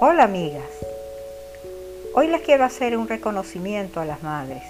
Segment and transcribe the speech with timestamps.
[0.00, 0.62] Hola amigas,
[2.14, 4.62] hoy les quiero hacer un reconocimiento a las madres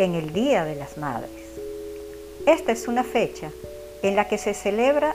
[0.00, 1.30] en el Día de las Madres.
[2.44, 3.52] Esta es una fecha
[4.02, 5.14] en la que se celebra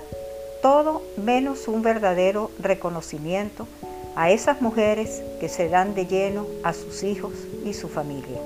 [0.62, 3.68] todo menos un verdadero reconocimiento
[4.16, 7.34] a esas mujeres que se dan de lleno a sus hijos
[7.66, 8.40] y su familia.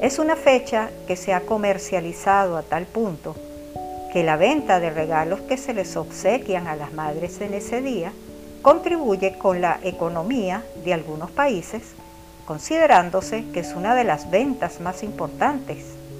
[0.00, 3.34] Es una fecha que se ha comercializado a tal punto
[4.12, 8.12] que la venta de regalos que se les obsequian a las madres en ese día
[8.62, 11.82] contribuye con la economía de algunos países,
[12.46, 15.78] considerándose que es una de las ventas más importantes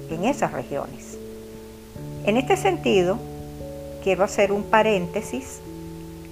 [0.09, 1.17] en esas regiones.
[2.25, 3.17] En este sentido,
[4.03, 5.59] quiero hacer un paréntesis.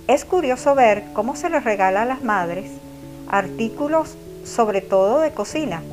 [0.08, 2.71] Es curioso ver cómo se les regala a las madres
[3.27, 5.84] artículos sobre todo de cocina,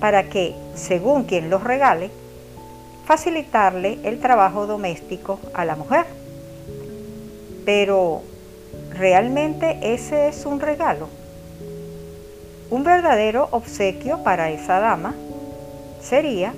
[0.00, 2.10] para que, según quien los regale,
[3.04, 6.06] facilitarle el trabajo doméstico a la mujer.
[7.64, 8.22] Pero
[8.98, 11.08] ¿Realmente ese es un regalo?
[12.70, 15.14] Un verdadero obsequio para esa dama
[16.00, 16.54] sería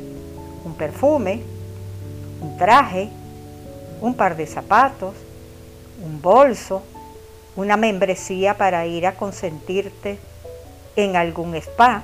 [0.64, 1.42] un perfume,
[2.40, 3.08] un traje,
[4.00, 5.14] un par de zapatos,
[6.04, 6.82] un bolso,
[7.56, 10.18] una membresía para ir a consentirte
[10.94, 12.02] en algún spa,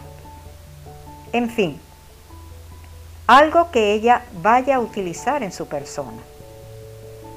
[1.32, 1.80] en fin,
[3.28, 6.22] algo que ella vaya a utilizar en su persona,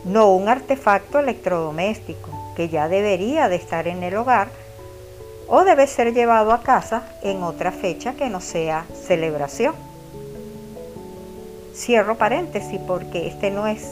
[0.03, 4.47] no un artefacto electrodoméstico, que ya debería de estar en el hogar
[5.47, 9.75] o debe ser llevado a casa en otra fecha que no sea celebración.
[11.75, 13.87] Cierro paréntesis porque este no es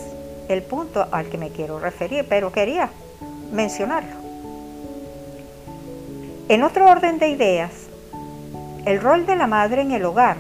[0.49, 2.89] el punto al que me quiero referir, pero quería
[3.53, 4.15] mencionarlo.
[6.49, 7.71] En otro orden de ideas,
[8.85, 10.37] el rol de la madre en el hogar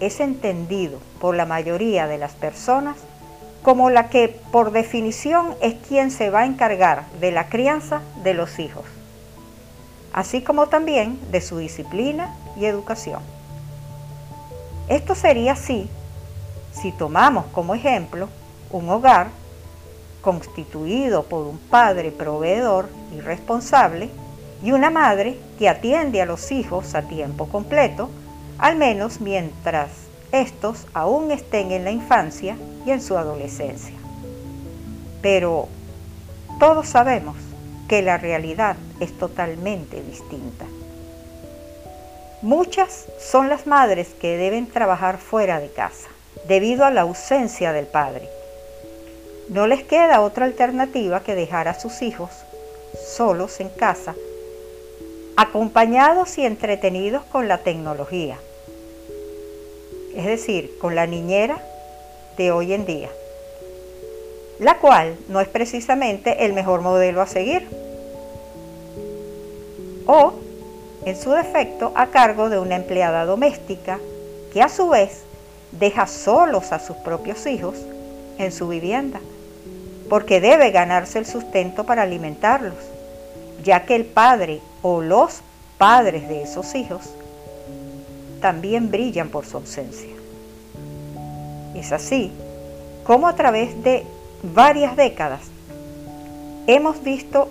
[0.00, 2.96] es entendido por la mayoría de las personas
[3.66, 8.32] como la que por definición es quien se va a encargar de la crianza de
[8.32, 8.84] los hijos,
[10.12, 13.22] así como también de su disciplina y educación.
[14.88, 15.90] Esto sería así
[16.70, 18.28] si tomamos como ejemplo
[18.70, 19.30] un hogar
[20.20, 24.10] constituido por un padre proveedor y responsable
[24.62, 28.10] y una madre que atiende a los hijos a tiempo completo,
[28.58, 29.88] al menos mientras
[30.32, 33.94] estos aún estén en la infancia y en su adolescencia.
[35.22, 35.68] Pero
[36.58, 37.36] todos sabemos
[37.88, 40.64] que la realidad es totalmente distinta.
[42.42, 46.08] Muchas son las madres que deben trabajar fuera de casa
[46.48, 48.28] debido a la ausencia del padre.
[49.48, 52.30] No les queda otra alternativa que dejar a sus hijos
[53.16, 54.14] solos en casa,
[55.36, 58.38] acompañados y entretenidos con la tecnología
[60.16, 61.62] es decir, con la niñera
[62.38, 63.10] de hoy en día,
[64.58, 67.68] la cual no es precisamente el mejor modelo a seguir,
[70.06, 70.32] o,
[71.04, 73.98] en su defecto, a cargo de una empleada doméstica
[74.52, 75.22] que a su vez
[75.72, 77.74] deja solos a sus propios hijos
[78.38, 79.20] en su vivienda,
[80.08, 82.78] porque debe ganarse el sustento para alimentarlos,
[83.62, 85.40] ya que el padre o los
[85.76, 87.02] padres de esos hijos
[88.40, 90.14] también brillan por su ausencia.
[91.74, 92.32] Es así
[93.04, 94.04] como a través de
[94.42, 95.42] varias décadas
[96.66, 97.48] hemos visto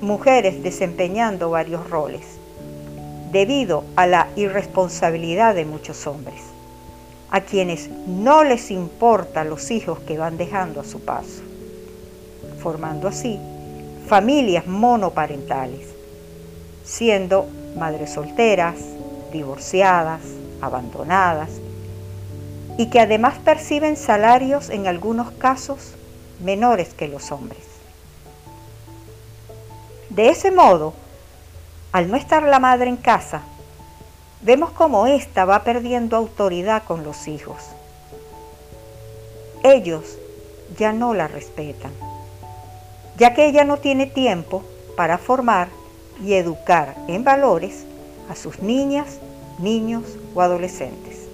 [0.00, 2.22] mujeres desempeñando varios roles
[3.32, 6.40] debido a la irresponsabilidad de muchos hombres,
[7.30, 11.42] a quienes no les importa los hijos que van dejando a su paso,
[12.60, 13.38] formando así
[14.06, 15.88] familias monoparentales,
[16.84, 17.46] siendo
[17.78, 18.76] madres solteras,
[19.32, 20.20] divorciadas,
[20.60, 21.50] abandonadas,
[22.78, 25.94] y que además perciben salarios en algunos casos
[26.42, 27.64] menores que los hombres.
[30.10, 30.94] De ese modo,
[31.92, 33.42] al no estar la madre en casa,
[34.42, 37.62] vemos cómo ésta va perdiendo autoridad con los hijos.
[39.62, 40.18] Ellos
[40.76, 41.92] ya no la respetan,
[43.16, 44.64] ya que ella no tiene tiempo
[44.96, 45.68] para formar
[46.22, 47.84] y educar en valores
[48.28, 49.18] a sus niñas,
[49.62, 50.02] niños
[50.34, 51.28] o adolescentes.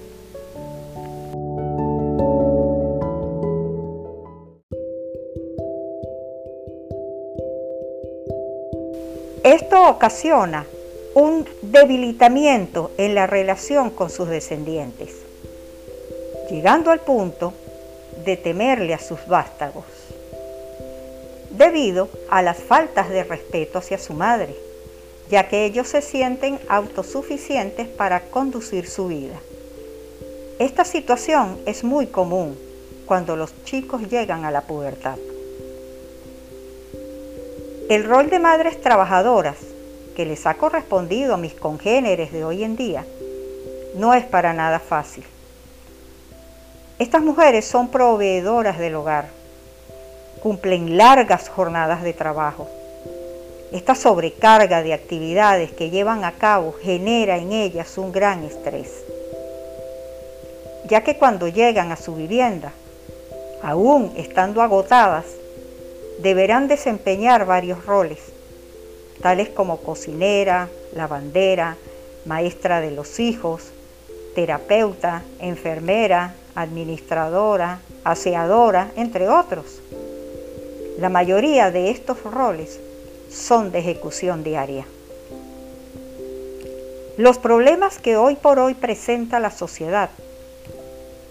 [9.43, 10.65] Esto ocasiona
[11.15, 15.15] un debilitamiento en la relación con sus descendientes,
[16.51, 17.53] llegando al punto
[18.23, 19.85] de temerle a sus vástagos,
[21.49, 24.68] debido a las faltas de respeto hacia su madre
[25.29, 29.39] ya que ellos se sienten autosuficientes para conducir su vida.
[30.57, 32.57] Esta situación es muy común
[33.05, 35.17] cuando los chicos llegan a la pubertad.
[37.89, 39.57] El rol de madres trabajadoras
[40.15, 43.05] que les ha correspondido a mis congéneres de hoy en día
[43.95, 45.23] no es para nada fácil.
[46.99, 49.29] Estas mujeres son proveedoras del hogar,
[50.43, 52.67] cumplen largas jornadas de trabajo.
[53.71, 58.89] Esta sobrecarga de actividades que llevan a cabo genera en ellas un gran estrés,
[60.85, 62.71] ya que cuando llegan a su vivienda,
[63.61, 65.25] aún estando agotadas,
[66.19, 68.17] deberán desempeñar varios roles,
[69.21, 71.77] tales como cocinera, lavandera,
[72.25, 73.71] maestra de los hijos,
[74.33, 79.79] terapeuta, enfermera, administradora, aseadora, entre otros.
[80.97, 82.79] La mayoría de estos roles
[83.29, 84.85] son de ejecución diaria.
[87.17, 90.09] Los problemas que hoy por hoy presenta la sociedad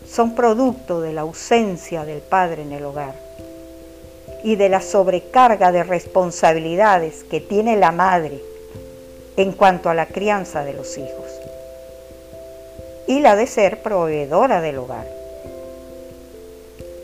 [0.06, 3.14] son producto de la ausencia del padre en el hogar
[4.44, 8.40] y de la sobrecarga de responsabilidades que tiene la madre
[9.36, 11.32] en cuanto a la crianza de los hijos
[13.06, 15.06] y la de ser proveedora del hogar.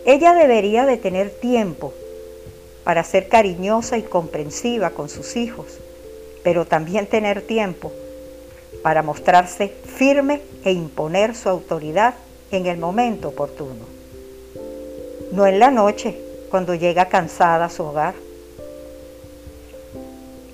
[0.04, 1.94] Ella debería de tener tiempo
[2.84, 5.78] para ser cariñosa y comprensiva con sus hijos,
[6.42, 7.92] pero también tener tiempo
[8.82, 12.14] para mostrarse firme e imponer su autoridad
[12.50, 13.86] en el momento oportuno.
[15.32, 16.20] No en la noche,
[16.50, 18.14] cuando llega cansada a su hogar.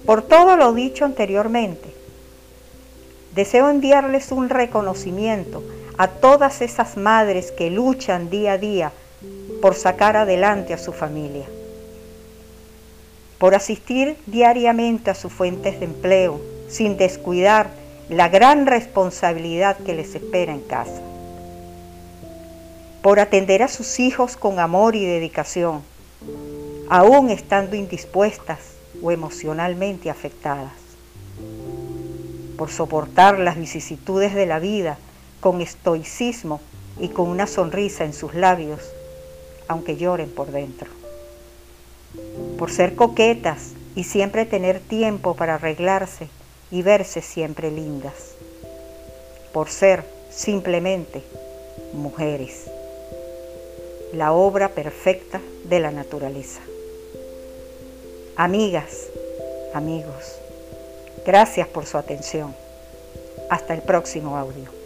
[0.06, 1.92] Por todo lo dicho anteriormente,
[3.34, 5.62] deseo enviarles un reconocimiento
[5.98, 8.92] a todas esas madres que luchan día a día
[9.60, 11.46] por sacar adelante a su familia,
[13.40, 17.70] por asistir diariamente a sus fuentes de empleo sin descuidar
[18.10, 21.00] la gran responsabilidad que les espera en casa,
[23.02, 25.80] por atender a sus hijos con amor y dedicación,
[26.90, 28.58] aún estando indispuestas
[29.02, 30.74] o emocionalmente afectadas,
[32.58, 34.98] por soportar las vicisitudes de la vida
[35.40, 36.60] con estoicismo
[37.00, 38.80] y con una sonrisa en sus labios,
[39.66, 40.99] aunque lloren por dentro,
[42.60, 46.28] por ser coquetas y siempre tener tiempo para arreglarse
[46.70, 48.34] y verse siempre lindas,
[49.54, 51.22] por ser simplemente
[51.94, 52.70] mujeres,
[54.12, 56.60] la obra perfecta de la naturaleza.
[58.36, 59.06] Amigas,
[59.72, 60.36] amigos,
[61.24, 62.54] gracias por su atención.
[63.48, 64.79] Hasta el próximo audio.